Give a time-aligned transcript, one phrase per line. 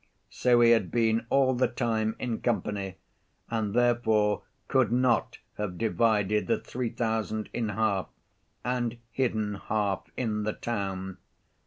[0.31, 2.95] So he had been all the time in company
[3.51, 8.07] and therefore could not have divided the three thousand in half
[8.65, 11.19] and hidden half in the town.